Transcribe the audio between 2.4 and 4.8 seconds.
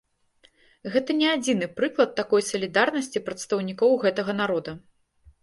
салідарнасці прадстаўнікоў гэтага народа.